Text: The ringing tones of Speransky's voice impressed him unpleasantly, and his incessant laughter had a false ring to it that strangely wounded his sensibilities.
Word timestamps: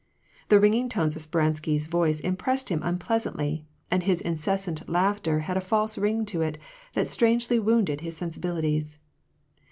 The 0.49 0.59
ringing 0.59 0.89
tones 0.89 1.15
of 1.15 1.21
Speransky's 1.21 1.85
voice 1.85 2.19
impressed 2.19 2.69
him 2.69 2.81
unpleasantly, 2.81 3.67
and 3.91 4.01
his 4.01 4.19
incessant 4.19 4.89
laughter 4.89 5.41
had 5.41 5.57
a 5.57 5.61
false 5.61 5.95
ring 5.95 6.25
to 6.25 6.41
it 6.41 6.57
that 6.93 7.07
strangely 7.07 7.59
wounded 7.59 8.01
his 8.01 8.17
sensibilities. 8.17 8.97